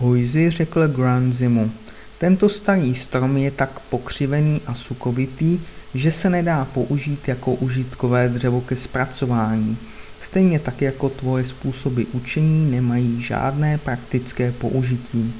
[0.00, 1.70] Hojzi řekl Granzimu,
[2.18, 5.60] tento starý strom je tak pokřivený a sukovitý,
[5.94, 9.76] že se nedá použít jako užitkové dřevo ke zpracování.
[10.20, 15.34] Stejně tak jako tvoje způsoby učení nemají žádné praktické použití.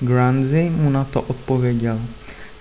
[0.00, 2.00] Granzi mu na to odpověděl.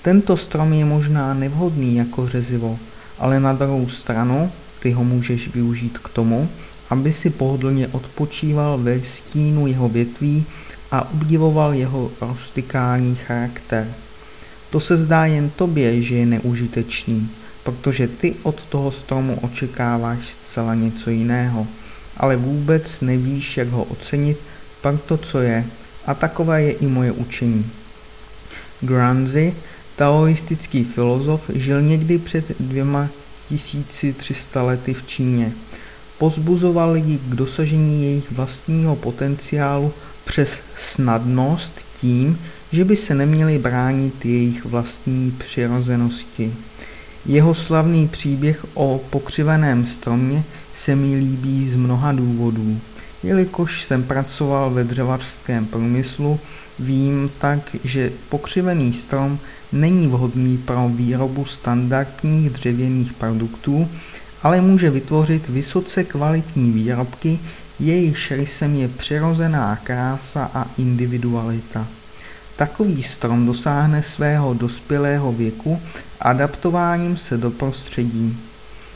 [0.02, 2.80] Tento strom je možná nevhodný jako řezivo,
[3.20, 6.50] ale na druhou stranu ty ho můžeš využít k tomu,
[6.90, 10.46] aby si pohodlně odpočíval ve stínu jeho větví
[10.96, 13.88] a obdivoval jeho rustikální charakter.
[14.70, 17.30] To se zdá jen tobě, že je neužitečný,
[17.64, 21.68] protože ty od toho stromu očekáváš zcela něco jiného,
[22.18, 24.38] ale vůbec nevíš, jak ho ocenit
[24.82, 25.66] pro to, co je,
[26.06, 27.72] a takové je i moje učení.
[28.82, 29.54] Granzi,
[29.96, 33.10] taoistický filozof, žil někdy před dvěma
[33.50, 35.52] 1300 lety v Číně.
[36.18, 39.94] Pozbuzoval lidi k dosažení jejich vlastního potenciálu
[40.36, 42.40] přes snadnost tím,
[42.72, 46.54] že by se neměli bránit jejich vlastní přirozenosti.
[47.26, 52.80] Jeho slavný příběh o pokřiveném stromě se mi líbí z mnoha důvodů.
[53.24, 56.40] Jelikož jsem pracoval ve dřevařském průmyslu,
[56.80, 59.40] vím tak, že pokřivený strom
[59.72, 63.88] není vhodný pro výrobu standardních dřevěných produktů,
[64.44, 67.40] ale může vytvořit vysoce kvalitní výrobky,
[67.80, 71.88] jejich rysem je přirozená krása a individualita.
[72.56, 75.82] Takový strom dosáhne svého dospělého věku
[76.20, 78.38] adaptováním se do prostředí.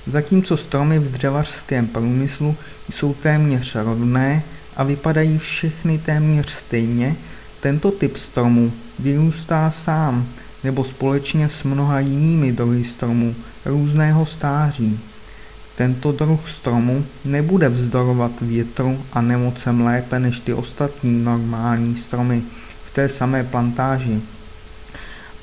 [0.07, 2.55] Zatímco stromy v dřevařském průmyslu
[2.89, 4.43] jsou téměř rovné
[4.77, 7.15] a vypadají všechny téměř stejně,
[7.59, 10.27] tento typ stromu vyrůstá sám
[10.63, 14.99] nebo společně s mnoha jinými druhy stromů různého stáří.
[15.79, 22.43] Tento druh stromu nebude vzdorovat větru a nemocem lépe než ty ostatní normální stromy
[22.85, 24.21] v té samé plantáži.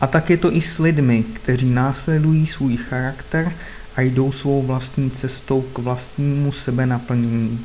[0.01, 3.53] A tak je to i s lidmi, kteří následují svůj charakter
[3.97, 7.60] a jdou svou vlastní cestou k vlastnímu sebenaplnění.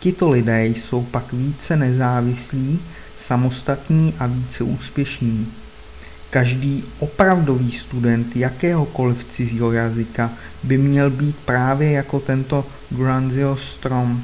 [0.00, 2.80] Tito lidé jsou pak více nezávislí,
[3.18, 5.52] samostatní a více úspěšní.
[6.30, 10.30] Každý opravdový student jakéhokoliv cizího jazyka
[10.62, 14.22] by měl být právě jako tento Granzio strom.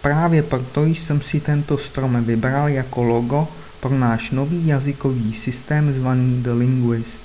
[0.00, 3.48] Právě proto jsem si tento strom vybral jako logo
[3.80, 7.24] pro náš nový jazykový systém zvaný The Linguist.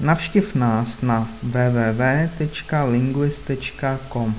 [0.00, 4.34] Navštiv nás na www.linguist.com.